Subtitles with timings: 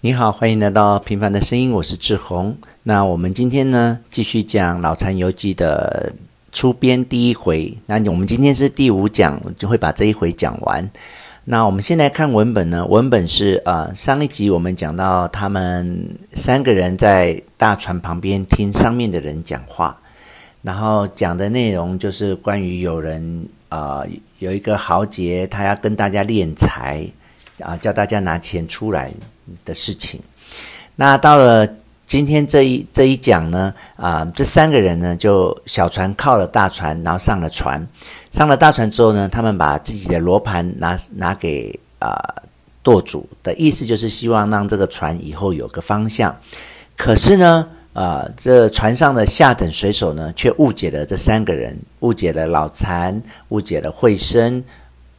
[0.00, 2.56] 你好，欢迎来到平凡的声音，我是志宏。
[2.84, 6.12] 那我们今天呢，继续讲《脑残游记》的
[6.52, 7.76] 出编第一回。
[7.86, 10.88] 那我们今天是第五讲，就会把这一回讲完。
[11.46, 19.98] 那我们先来看文本呢，文本是呃，上一集我们讲到他们三个人在大船旁边听上面的人讲话，
[20.62, 24.06] 然后讲的内容就是关于有人呃，
[24.38, 27.04] 有一个豪杰，他要跟大家敛财
[27.58, 29.10] 啊，叫大家拿钱出来。
[29.64, 30.20] 的事情，
[30.96, 31.66] 那到了
[32.06, 37.86] 今天这一这一讲呢，啊、这三个人呢，就小船靠了大船，然后上了船。
[38.30, 42.16] 上了大船之后呢，他们把自己的罗盘拿拿给啊
[42.82, 46.34] 舵主的意思，就是希望让这个船以后有个方向。
[46.96, 54.64] 可是呢，啊、这船上的下等水手呢，却误解了这三个人，误解了老残，误解了惠生。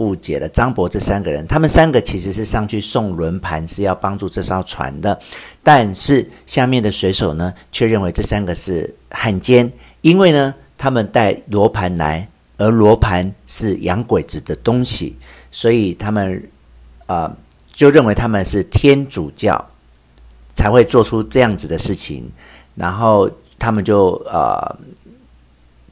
[0.00, 5.18] 误解了张博这三个人，他们三个其实是上去送轮盘，是要帮助这艘船的。
[5.62, 15.14] 但是下面的水手呢，却认为这三个是汉奸，因为呢，他们带罗盘来，而罗盘是洋鬼子的东西，
[15.50, 16.42] 所以他们
[17.06, 17.30] 啊、
[17.72, 19.62] 就认为他们是天主教，
[20.54, 22.30] 才会做出这样子的事情。
[22.74, 24.76] 然后他们就呃。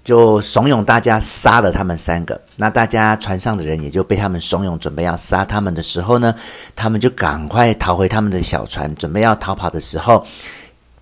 [0.08, 6.34] 就怂恿大家杀了他们三个，那大家船上的人也就被他们怂恿，准备要杀他们的时候呢，
[6.74, 10.24] 他们就赶快逃回他们的小船，准备要逃跑的时候，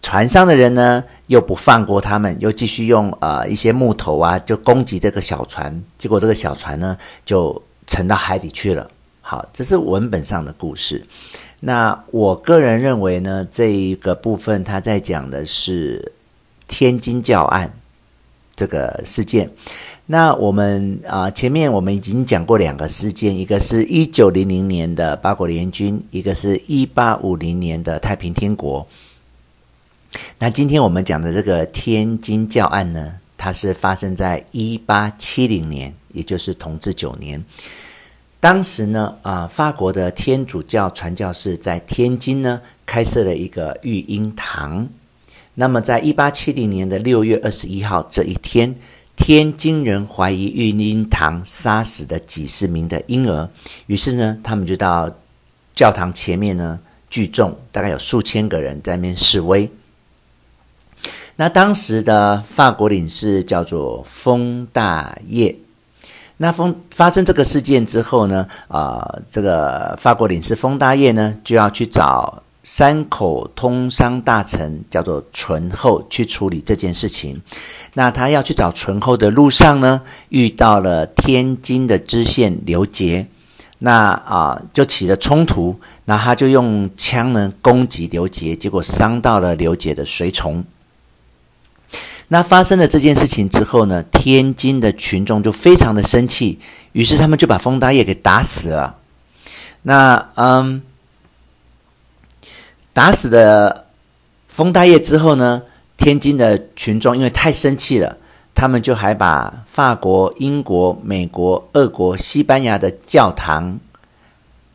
[0.03, 8.91] 船上的人呢又不放过他们，又继续用呃一些木头啊就攻击这个小船，结果这个小船呢就沉到海底去了。
[9.21, 11.07] 好，这是文本上的故事。
[11.61, 16.13] 那我个人认为呢，这一个部分他在讲的是
[16.67, 17.73] 天津教案。
[18.57, 19.51] 这个事件，
[20.07, 28.89] 那我们啊、前面我们已经讲过两个事件，一个是一九零零年的八国联军，一个是一八五零年的太平天国。
[30.39, 37.45] 那今天我们讲的这个天津教案呢，它是发生在一八七零年，也就是同治九年。
[38.41, 44.89] 当时呢，啊、法国的天主教传教士在天津呢开设了一个育婴堂。
[45.59, 48.75] 那么，在一八七零年的六月二十一号这一天，
[49.17, 53.49] 天津人怀疑育婴堂杀死的几十名的婴儿，
[53.87, 55.11] 于是呢，他们就到
[55.75, 56.79] 教堂前面呢
[57.09, 59.71] 聚众，大概有数千个人在那边示威。
[61.37, 65.57] 那当时的法国领事叫做丰大业。
[66.37, 72.43] 那丰发生这个事件之后呢，啊、这个法国领事丰大业呢就要去找。
[72.67, 77.41] 山口通商大臣叫做醇厚去处理这件事情。
[77.95, 83.29] 那他要去找醇厚的路上呢，遇到了天津的知县刘杰。
[83.79, 85.79] 那啊，就起了冲突。
[86.07, 90.65] 那他就用枪呢攻击刘杰，结果伤到了刘杰的随从。
[92.27, 96.59] 那发生了这件事情之后呢，天津的群众就非常的生气，
[96.91, 98.97] 于是他们就把丰大业给打死了。
[99.83, 100.83] 那嗯。
[102.97, 103.85] 打死的
[104.49, 105.61] 丰大业之后呢，
[105.99, 108.17] 天津的群众因为太生气了，
[108.55, 113.79] 他们就还把法国、英国、美国、俄国、西班牙的教堂，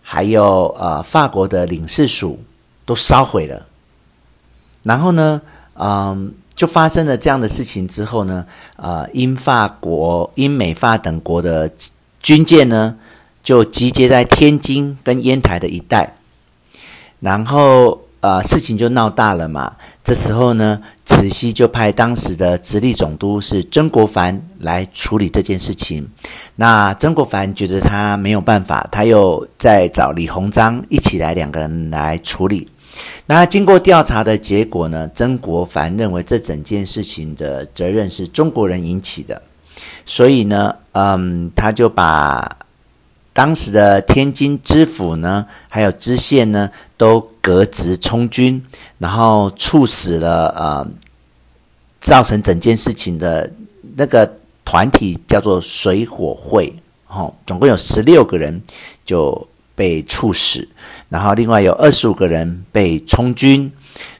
[0.03, 2.39] 还有呃法国的领事署
[2.85, 3.65] 都烧毁了。
[4.83, 5.41] 然后呢，
[5.73, 8.45] 嗯，就发生了这样的事情之后呢，
[8.75, 11.71] 呃，英法国、英美法等国的
[12.21, 12.95] 军舰呢，
[13.41, 16.13] 就集结在天津跟烟台的一带，
[17.19, 17.99] 然后。
[18.21, 19.75] 呃，事情就闹大了嘛。
[20.03, 26.07] 这时候呢，慈禧就派当时的直隶总督是曾国藩来处理这件事情。
[26.55, 32.69] 那曾国藩觉得他没有办法，他又再找李鸿章一起来，两个人来处理。
[33.25, 39.41] 那经过调查的结果呢，曾国藩认为这整件事情的责任是中国人引起的，
[40.05, 42.57] 所以呢，嗯，他就把。
[43.41, 48.63] 当时的天津知府呢，还有知县呢，都革职充军，
[48.99, 50.87] 然后处死了呃，
[51.99, 53.51] 造成整件事情的
[53.95, 54.31] 那个
[54.63, 56.71] 团体叫做水火会，
[57.07, 58.61] 哦，总共有十六个人
[59.03, 60.69] 就被处死，
[61.09, 63.71] 然后另外有二十五个人被充军。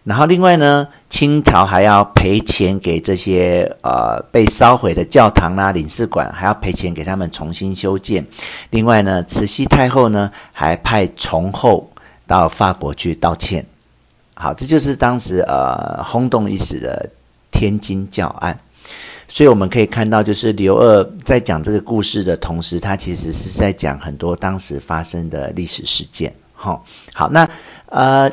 [0.04, 8.26] 然后，另外呢，清朝还要赔钱给这些呃被烧毁的教堂啦、领事馆，还要赔钱给他们重新修建。
[8.70, 11.92] 另外呢，慈禧太后呢还派崇厚
[12.26, 13.64] 到法国去道歉。
[14.36, 17.08] 好，这就是当时呃轰动一时的
[17.52, 18.58] 天津教案。
[19.28, 26.34] 所以我们可以看到，就是刘二在讲这个故事的同时，他其实是在讲很多当时发生的历史事件。
[26.56, 27.48] 好，好，那
[27.88, 28.32] 呃。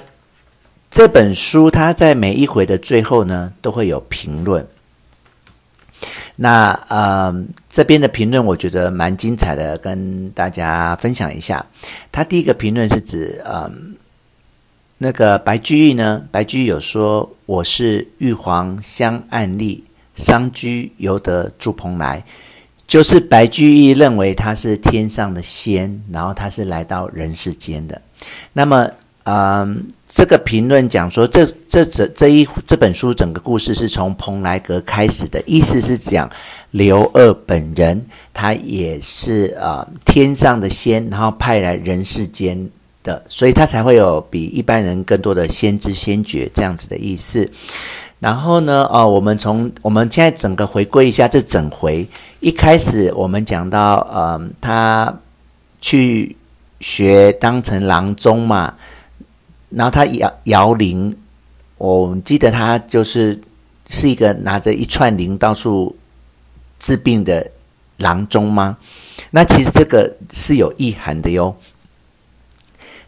[0.91, 4.67] 这本书它在每一回的最后呢，都会有评论。
[6.37, 11.65] 那呃，这边的评论我觉得蛮精彩的，跟大家分享一下。
[12.13, 13.69] 他第一个评论是指，呃，
[14.99, 19.83] 那个白居易呢，白居易有说：“我是玉皇香案丽，
[20.15, 22.25] 商居犹得住蓬莱。”
[22.87, 28.01] 就是白居易认为他是天上的仙，然后他是来到人世间的。
[28.53, 28.89] 那么，
[29.31, 36.31] 嗯，这个评论讲说，这这这这一这本书整个故事是从蓬莱阁开始的，意思是讲
[36.71, 38.03] 刘二本人
[38.33, 42.59] 他也是啊、呃、天上的仙，然后派来人世间
[43.05, 47.47] 的，所以他才会有比一般人更多的先知先觉这样子的意思。
[48.19, 52.09] 然后呢，哦，我们从我们现在整个回归一下这整回，
[52.41, 55.19] 一开始我们讲到，嗯、呃，他
[55.83, 56.35] 去
[56.81, 58.73] 学当成郎中嘛。
[59.71, 61.15] 然后他摇摇铃，
[61.77, 63.39] 我记得他就是
[63.87, 65.95] 是一个拿着一串铃到处
[66.81, 67.51] 治病的
[67.99, 68.79] 郎中吗？
[69.31, 71.55] 那其实这个是有意涵的哟。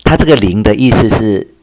[0.05, 1.55] 他这个铃的意思是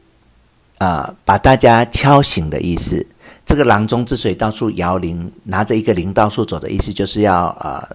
[0.78, 3.06] 啊、把大家敲醒的意思。
[3.46, 7.88] 这个郎中之所以到处摇铃，拿着一个铃到处走的意思，就是要啊、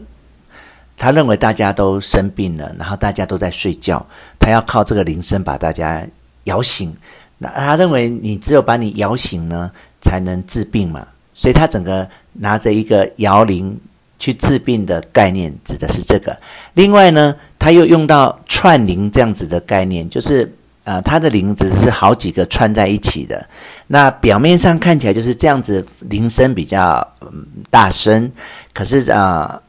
[0.98, 4.06] 他认为大家都生病了，然后大家都在睡觉，
[4.40, 6.08] 他要靠这个铃声把大家。
[6.46, 6.96] 摇醒，
[7.38, 11.08] 那他认为你只有把你摇醒呢，才能治病嘛。
[11.34, 13.76] 所以他整个拿着一个摇铃
[14.20, 16.38] 去治病的概念，指的是这个。
[16.74, 20.54] 另外呢，他又用到串铃这样子的概念，就是
[20.84, 23.44] 呃，他的铃只是好几个串在一起的。
[23.88, 28.32] 那表面上看起来就是这样子，铃声比较嗯大声。
[28.74, 29.60] 可是啊、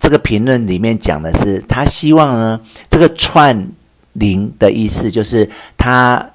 [0.00, 3.68] 这个评论里面讲的是，他希望呢，这个串。
[4.14, 6.30] 零的意思就是他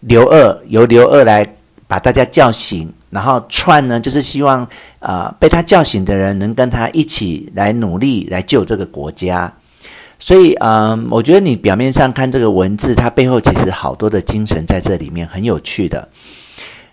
[0.00, 1.46] 刘二由刘二来
[1.86, 4.66] 把大家叫醒，然后串呢就是希望
[5.00, 9.52] 啊、被他叫醒的人能跟他一起来努力来救这个国家。
[10.18, 16.08] 所以嗯、我觉得你表面上看这个文字，它背后其实好多的精神在这里面，很有趣的。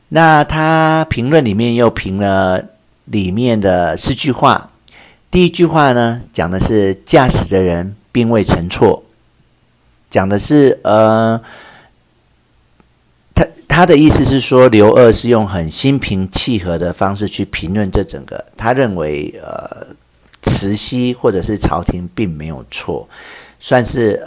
[0.10, 2.64] 那他评论里面又评了
[3.06, 4.70] 里面的四句话，
[5.32, 9.04] 第一句话呢讲的是驾驶的人并未乘错。
[10.16, 11.38] 讲的是，呃，
[13.34, 19.88] 他他的意思是说，刘二是用很心平气和的方式去评论这整个，他认为，呃，
[20.42, 23.10] 慈禧或者是朝廷并没有错，
[23.60, 24.26] 算是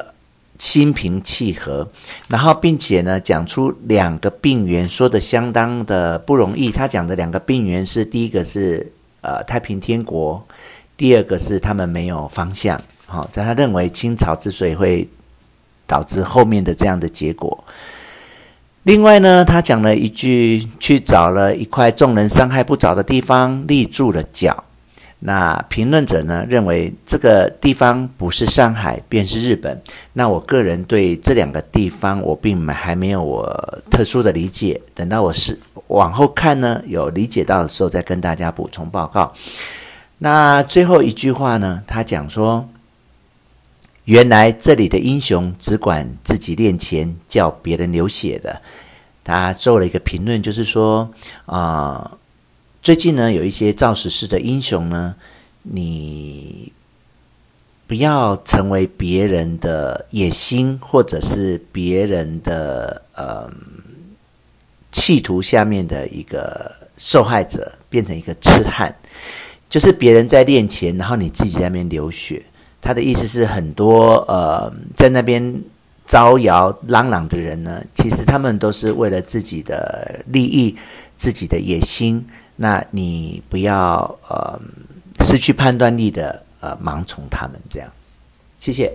[0.59, 1.89] 心平气和，
[2.29, 6.71] 然后并且呢，讲出两个病源，说的相当的不容易。
[6.71, 8.93] 他讲的两个病源是，第一个是
[9.23, 10.47] 呃太平天国，
[10.99, 12.79] 第二个是他们没有方向。
[13.07, 15.09] 好，在他认为清朝之所以会。
[15.89, 17.65] 导致后面的这样的结果。
[18.85, 24.65] 另外呢，他讲了一句：“去找了一块众人伤害不着的地方立住了脚。”
[25.21, 29.79] 那评论者呢认为这个地方不是上海，便是日本。
[30.13, 34.81] 那我个人对这两个地方，我并没还没有我特殊的理解。
[34.95, 35.59] 等到我是
[35.89, 39.33] 往后看呢，有理解到的时候，再跟大家补充报告。
[40.19, 42.67] 那最后一句话呢，他讲说。
[44.09, 48.63] 原来这里的英雄只管自己练钱，叫别人流血的。
[49.23, 51.11] 他做了一个评论，就是说，
[51.45, 52.17] 啊、
[52.83, 55.15] 最近呢有一些造时势的英雄呢，
[55.63, 56.73] 你
[57.87, 63.47] 不要成为别人的野心，或者是别人的呃
[64.91, 68.97] 企图下面的一个受害者，变成一个痴汉，
[69.69, 72.43] 就是别人在练钱，然后你自己在那边流血。
[72.81, 75.63] 他的意思是，很多呃，在那边
[76.07, 80.77] 招摇嚷嚷的人呢，其实他们都是为了自己的利益、
[81.17, 82.25] 自己的野心。
[82.57, 84.59] 那你不要呃
[85.21, 87.89] 失去判断力的呃盲从他们这样。
[88.59, 88.93] 谢谢。